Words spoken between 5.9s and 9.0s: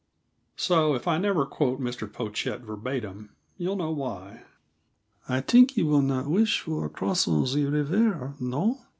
not wish for cross on the reever, no?"